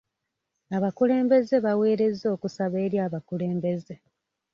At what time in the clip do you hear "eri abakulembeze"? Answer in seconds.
2.85-3.95